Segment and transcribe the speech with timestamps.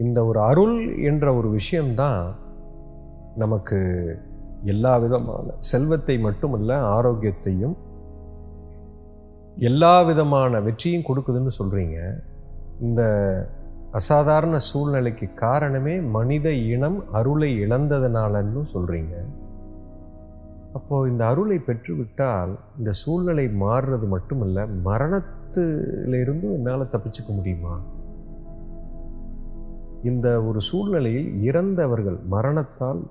[0.00, 2.22] இந்த ஒரு அருள் என்ற ஒரு விஷயம்தான்
[3.36, 3.78] நமக்கு
[4.64, 7.76] எல்லா விதமான செல்வத்தை மட்டுமல்ல ஆரோக்கியத்தையும்
[9.58, 11.96] எல்லா விதமான வெற்றியும் கொடுக்குதுன்னு சொல்கிறீங்க
[12.80, 13.02] இந்த
[13.92, 19.14] அசாதாரண சூழ்நிலைக்கு காரணமே மனித இனம் அருளை இழந்ததுனாலன்னு சொல்கிறீங்க
[20.72, 27.74] அப்போது இந்த அருளை பெற்றுவிட்டால் இந்த சூழ்நிலை மாறுறது மட்டுமல்ல மரணத்திலிருந்து என்னால் தப்பிச்சுக்க முடியுமா?
[30.04, 33.02] இந்த ஒரு சூழ்நிலையில் இறந்தவர்கள் மரணத்தால்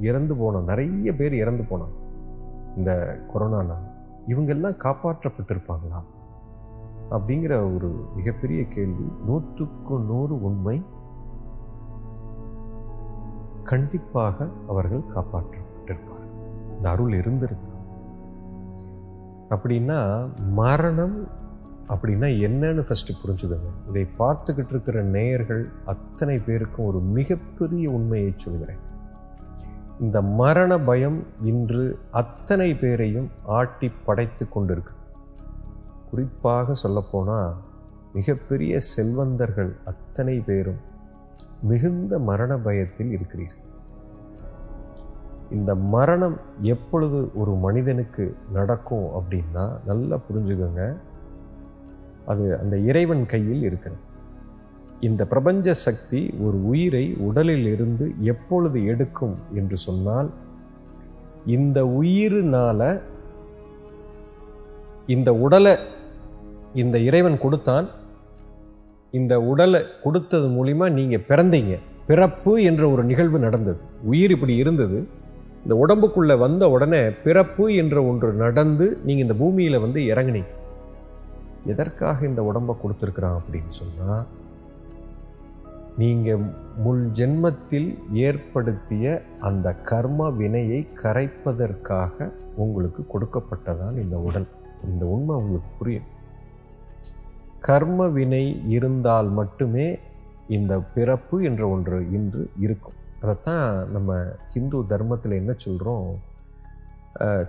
[0.00, 1.96] இறந்து போன நிறைய பேர் இறந்து போனாங்க.
[2.76, 3.90] இந்த கொரோனானால்
[4.28, 6.02] இவங்கெல்லாம் காப்பாற்றப்பட்டிருப்பாங்களா?
[7.10, 10.82] அப்படிங்கிற ஒரு மிகப்பெரிய கேள்வி நூற்றுக்கு நூறு உண்மை
[13.64, 16.76] கண்டிப்பாக அவர்கள் காப்பாற்றப்பட்டிருப்பார்கள்.
[16.76, 17.66] இந்த அருள் இருந்திருக்கு.
[19.50, 21.28] அப்படின்னா மரணம்
[21.88, 28.82] அப்படின்னா என்னன்னு ஃபஸ்ட்டு புரிஞ்சுதுங்க இதை பார்த்துக்கிட்டு இருக்கிற நேயர்கள் அத்தனை பேருக்கும் ஒரு மிகப்பெரிய உண்மையை சொல்கிறேன்
[30.00, 34.92] இந்த மரண பயம் இன்று அத்தனை பேரையும் ஆட்டி படைத்து கொண்டிருக்கு.
[36.10, 37.54] குறிப்பாக சொல்லப்போனால்
[38.12, 40.78] மிகப்பெரிய செல்வந்தர்கள் அத்தனை பேரும்
[41.62, 43.64] மிகுந்த மரண பயத்தில் இருக்கிறீர்கள்.
[45.50, 50.82] இந்த மரணம் எப்பொழுது ஒரு மனிதனுக்கு நடக்கும் அப்படின்னா நல்லா புரிஞ்சுக்கோங்க.
[52.32, 54.02] அது அந்த இறைவன் கையில் இருக்கிறது.
[55.00, 60.30] இந்த பிரபஞ்ச சக்தி ஒரு உயிரை உடலில் இருந்து எப்பொழுது எடுக்கும் என்று சொன்னால்
[61.56, 62.80] இந்த உயிரினால
[65.14, 65.74] இந்த உடலை
[66.82, 67.86] இந்த இறைவன் கொடுத்தான்.
[69.18, 71.74] இந்த உடலை கொடுத்தது மூலிமா நீங்கள் பிறந்தீங்க.
[72.10, 73.80] பிறப்பு என்ற ஒரு நிகழ்வு நடந்தது.
[74.12, 74.98] உயிர் இப்படி இருந்தது.
[75.62, 80.52] இந்த உடம்புக்குள்ளே வந்த உடனே பிறப்பு என்ற ஒன்று நடந்து நீங்கள் இந்த பூமியில் வந்து இறங்குனீங்க.
[81.64, 84.26] எதற்காக இந்த உடம்பை கொடுத்துருக்குறான் அப்படின்னு சொன்னால்
[85.96, 86.42] நீங்கள்
[86.76, 94.46] முள் ஜென்மத்தில் ஏற்படுத்திய அந்த கர்ம வினையை கரைப்பதற்காக உங்களுக்கு கொடுக்கப்பட்டதான் இந்த உடல்.
[94.84, 96.08] இந்த உண்மை உங்களுக்கு புரியும்.
[97.60, 99.98] கர்ம வினை இருந்தால் மட்டுமே
[100.48, 102.96] இந்த பிறப்பு என்ற ஒன்று இன்று இருக்கும்.
[103.20, 106.08] அதைத்தான் நம்ம ஹிந்து தர்மத்தில் என்ன சொல்கிறோம்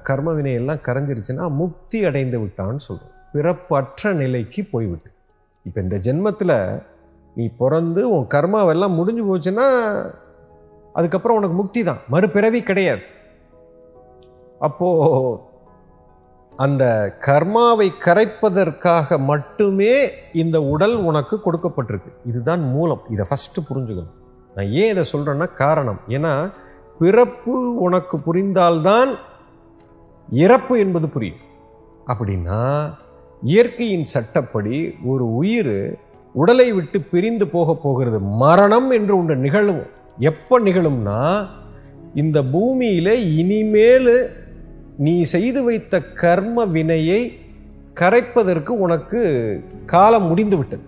[0.03, 5.11] கர்ம வினையெல்லாம் கரைஞ்சிருச்சுன்னா முக்தி அடைந்து விட்டான்னு சொல்கிறோம் பிறப்பற்ற நிலைக்கு போய்விட்டு.
[5.63, 6.83] இப்போ இந்த ஜென்மத்தில்
[7.35, 9.67] நீ பிறந்து உன் கர்மாவெல்லாம் முடிஞ்சு போச்சுன்னா
[10.93, 11.97] அதுக்கப்புறம் உனக்கு முக்தி தான்.
[12.07, 13.01] மறுபிறவி கிடையாது.
[14.59, 15.37] அப்போது
[16.57, 22.11] அந்த கர்மாவை கரைப்பதற்காக மட்டுமே இந்த உடல் உனக்கு கொடுக்கப்பட்டிருக்கு.
[22.25, 23.01] இதுதான் மூலம்.
[23.09, 24.11] இதை ஃபஸ்ட்டு புரிஞ்சுக்கணும்.
[24.55, 25.99] நான் ஏன் இதை சொல்கிறேன்னா காரணம்.
[26.07, 26.51] ஏன்னா
[26.99, 29.15] பிறப்பு உனக்கு புரிந்தால்தான்
[30.31, 31.37] இறப்பு என்பது புரியும்.
[32.07, 32.91] அப்படின்னா
[33.43, 35.97] இயற்கையின் சட்டப்படி ஒரு உயிர்
[36.33, 39.81] உடலை விட்டு பிரிந்து போக போகிறது மரணம் என்று ஒன்று நிகழும்.
[40.19, 41.47] எப்போ நிகழும்னா
[42.13, 44.31] இந்த பூமியில் இனிமேல்
[44.97, 47.31] நீ செய்து வைத்த கர்ம வினையை
[47.99, 49.21] கரைப்பதற்கு உனக்கு
[49.85, 50.81] காலம் முடிந்து விட்டது.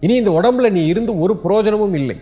[0.00, 2.16] இனி இந்த உடம்புல நீ இருந்து ஒரு புரோஜனமும் இல்லை.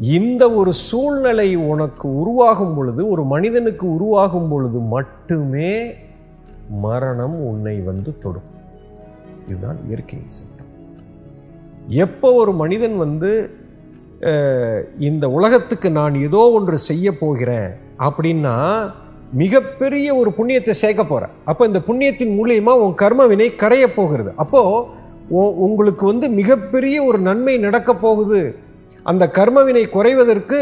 [0.00, 5.94] இந்த ஒரு சூழ்நிலை உனக்கு உருவாகும் பொழுது ஒரு மனிதனுக்கு உருவாகும் பொழுது மட்டுமே
[6.84, 8.48] மரணம் உன்னை வந்து தொடும்.
[9.46, 10.70] இதுதான் இயற்கை சட்டம்.
[12.04, 13.30] எப்போ ஒரு மனிதன் வந்து
[15.08, 17.70] இந்த உலகத்துக்கு நான் ஏதோ ஒன்று செய்ய போகிறேன்
[18.06, 18.54] அப்படின்னா
[19.42, 24.30] மிகப்பெரிய ஒரு புண்ணியத்தை சேர்க்க போற அப்போ இந்த புண்ணியத்தின் மூலியமா உன் கர்ம வினை கரைய போகிறது.
[24.42, 24.62] அப்போ
[25.66, 28.40] உங்களுக்கு வந்து மிகப்பெரிய ஒரு நன்மை நடக்க போகுது.
[29.10, 30.58] அந்த கர்மவினை குறைவதற்கு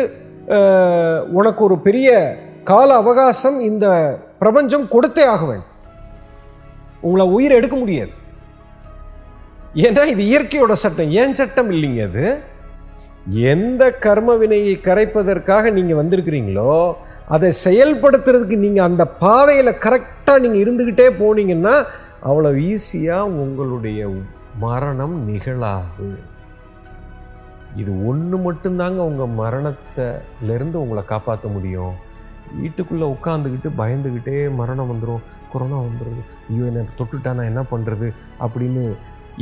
[1.39, 2.11] உனக்கு ஒரு பெரிய
[2.71, 3.87] கால அவகாசம் இந்த
[4.43, 5.72] பிரபஞ்சம் கொடுத்தே ஆக வேண்டும்.
[7.07, 8.13] உங்களை உயிரை எடுக்க முடியாது.
[9.85, 11.13] ஏன்னா இது இயற்கையோட சட்டம்.
[11.21, 12.25] ஏன் சட்டம் இல்லைங்க அது?
[13.53, 16.73] எந்த கர்ம வினையை கரைப்பதற்காக நீங்கள் வந்திருக்கிறீங்களோ
[17.35, 21.75] அதை செயல்படுத்துறதுக்கு நீங்கள் அந்த பாதையில் கரெக்டாக நீங்கள் இருந்துக்கிட்டே போனீங்கன்னா
[22.31, 24.01] அவ்வளோ ஈஸியாக உங்களுடைய
[24.65, 26.09] மரணம் நிகழாது.
[27.81, 31.95] இது ஒன்று மட்டும்தாங்க உங்கள் மரணத்திலேருந்து உங்களை காப்பாற்ற முடியும்.
[32.61, 35.23] வீட்டுக்குள்ளே உட்காந்துக்கிட்டு பயந்துக்கிட்டே மரணம் வந்துடும்
[35.53, 38.09] கொரோனா வந்துடுது ஐயோ என்ன தொட்டுட்டா நான் என்ன பண்ணுறது
[38.45, 38.85] அப்படின்னு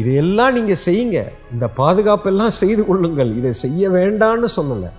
[0.01, 1.21] இதையெல்லாம் நீங்கள் செய்யுங்க.
[1.53, 3.31] இந்த பாதுகாப்பெல்லாம் செய்து கொள்ளுங்கள்.
[3.39, 4.91] இதை செய்ய வேண்டான்னு சொல்லலை.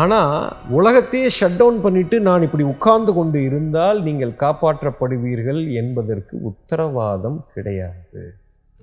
[0.00, 0.32] ஆனால்
[0.78, 8.22] உலகத்தையே ஷட் டவுன் பண்ணிவிட்டு நான் இப்படி உட்கார்ந்து கொண்டு இருந்தால் நீங்கள் காப்பாற்றப்படுவீர்கள் என்பதற்கு உத்தரவாதம் கிடையாது.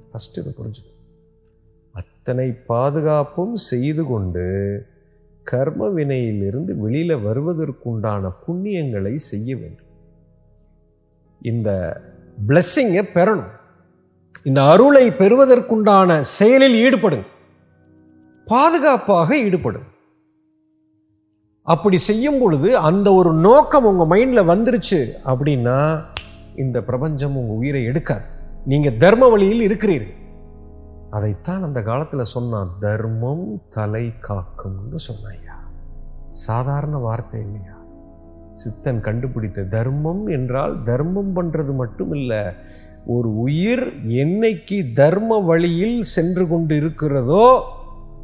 [0.09, 0.99] ஃபஸ்ட்டு இதை புரிஞ்சுக்கணும்.
[2.01, 4.47] அத்தனை பாதுகாப்பும் செய்து கொண்டு
[5.47, 9.92] கர்ம வினையிலிருந்து வெளியில் வருவதற்குண்டான புண்ணியங்களை செய்ய வேண்டும்.
[11.51, 11.69] இந்த
[12.47, 13.51] பிளெஸ்ஸிங்கை பெறணும்.
[14.43, 17.27] இந்த அருளை பெறுவதற்குண்டான செயலில் ஈடுபடுங்க.
[18.45, 19.89] பாதுகாப்பாக ஈடுபடும்
[21.61, 26.05] அப்படி செய்யும் பொழுது அந்த ஒரு நோக்கம் உங்கள் மைண்டில் வந்துருச்சு அப்படின்னா
[26.55, 28.25] இந்த பிரபஞ்சம் உங்கள் உயிரை எடுக்காது.
[28.65, 30.19] நீங்கள் தர்ம வழியில் இருக்கிறீர்கள்.
[31.09, 35.57] அதைத்தான் அந்த காலத்தில் சொன்னான் தர்மம் தலை காக்கும்னு சொன்னாயா
[36.29, 37.75] சாதாரண வார்த்தை இல்லையா?
[38.53, 42.41] சித்தன் கண்டுபிடித்த தர்மம் என்றால் தர்மம் பண்ணுறது மட்டும் இல்லை
[43.05, 47.45] ஒரு உயிர் என்னைக்கு தர்ம வழியில் சென்று கொண்டு இருக்கிறதோ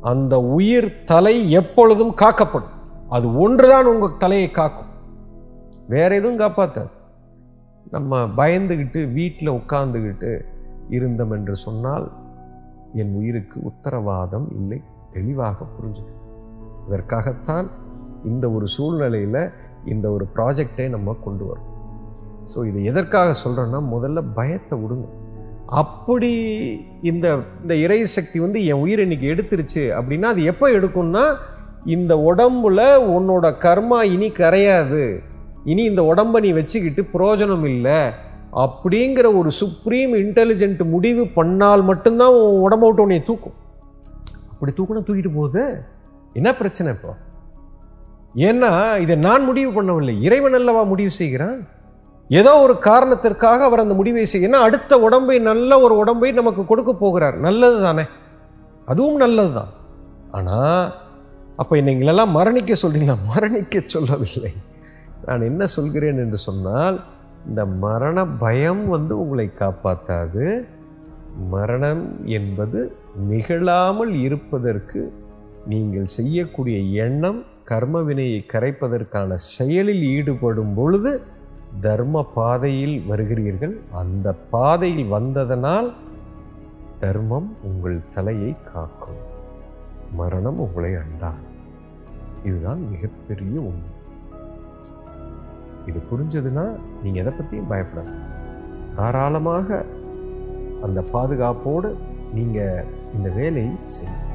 [0.01, 2.75] அந்த உயிர் தலை எப்பொழுதும் காக்கப்படும்.
[3.09, 4.91] அது ஒன்றுதான் உங்கள் தலையை காக்கும்.
[5.87, 6.91] வேற எதுவும் காப்பாத்தாது.
[7.91, 10.31] நம்ம பயந்துகிட்டு வீட்டில் உட்கார்ந்துக்கிட்டு
[10.89, 12.11] இருந்தோம் என்று சொன்னால்
[12.93, 16.03] என் உயிருக்கு உத்தரவாதம் இல்லை தெளிவாக புரிஞ்சு
[16.87, 17.67] இதற்காகத்தான்
[18.25, 19.41] இந்த ஒரு சூழ்நிலையில்
[19.85, 21.67] இந்த ஒரு ப்ராஜெக்டை நம்ம கொண்டு வரோம்.
[22.53, 25.07] ஸோ இது எதற்காக சொல்கிறேன்னா முதல்ல பயத்தை விடுங்க.
[25.67, 26.31] அப்படி
[27.01, 31.23] இந்த இந்த இறை சக்தி வந்து என் உயிரை இன்னைக்கு எடுத்துருச்சு அப்படின்னா அது எப்போ எடுக்கும்னா
[31.85, 35.21] இந்த உடம்புல உன்னோட கர்மா இனி கரையாது.
[35.65, 37.99] இனி இந்த உடம்பை நீ வச்சுக்கிட்டு பிரயோஜனம் இல்லை.
[38.53, 43.53] அப்படிங்கிற ஒரு சுப்ரீம் இன்டெலிஜென்ட் முடிவு பண்ணால் மட்டும்தான் உன் உடம்ப விட்டு உன்னை தூக்கும்.
[44.51, 45.83] அப்படி தூக்கினா தூக்கிட்டு போகுது.
[46.33, 47.15] என்ன பிரச்சனை இப்போ?
[48.35, 50.21] ஏன்னா இதை நான் முடிவு பண்ணவில்லை.
[50.21, 51.67] இறைவன் அல்லவா முடிவு செய்கிறான்?
[52.27, 57.37] ஏதோ ஒரு காரணத்திற்காக அவர் அந்த முடிவை செய்ய அடுத்த உடம்பை நல்ல ஒரு உடம்பை நமக்கு கொடுக்க போகிறார்.
[57.37, 58.03] நல்லது தானே?
[58.85, 59.67] அதுவும் நல்லது தான்.
[60.31, 60.93] ஆனால்
[61.55, 63.17] அப்போ நீங்களெல்லாம் மரணிக்க சொல்றீங்களா?
[63.35, 64.53] மரணிக்க சொல்லவில்லை.
[65.25, 67.03] நான் என்ன சொல்கிறேன் என்று சொன்னால்
[67.47, 70.67] இந்த மரண பயம் வந்து உங்களை காப்பாற்றாது
[71.49, 75.13] மரணம் என்பது நிகழாமல் இருப்பதற்கு
[75.65, 81.12] நீங்கள் செய்யக்கூடிய எண்ணம் கர்ம வினையை கரைப்பதற்கான செயலில் ஈடுபடும் பொழுது
[81.86, 83.75] தர்ம பாதையில் வருகிறீர்கள்.
[84.01, 85.89] அந்த பாதையில் வந்ததனால்
[87.04, 89.21] தர்மம் உங்கள் தலையை காக்கும்.
[90.19, 91.45] மரணம் உங்களை அண்டாது.
[92.48, 93.89] இதுதான் மிகப்பெரிய உண்மை.
[95.89, 96.66] இது புரிஞ்சதுன்னா
[97.04, 98.16] நீங்கள் எதை பற்றியும் பயப்படாது
[98.98, 99.86] தாராளமாக
[100.81, 101.92] அந்த பாதுகாப்போடு
[102.33, 102.86] நீங்கள்
[103.16, 104.28] இந்த வேலையை செய்யும்